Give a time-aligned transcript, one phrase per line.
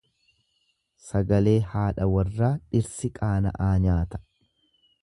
[1.09, 4.27] Sagalee haadha warraa dhirsi qaana'aa nyaata.